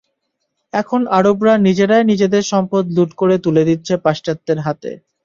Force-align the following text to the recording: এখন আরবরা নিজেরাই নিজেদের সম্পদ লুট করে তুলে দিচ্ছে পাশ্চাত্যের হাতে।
এখন 0.73 1.01
আরবরা 1.17 1.53
নিজেরাই 1.67 2.03
নিজেদের 2.11 2.43
সম্পদ 2.51 2.83
লুট 2.95 3.11
করে 3.15 3.35
তুলে 3.45 3.63
দিচ্ছে 3.69 3.93
পাশ্চাত্যের 4.05 4.59
হাতে। 4.59 4.91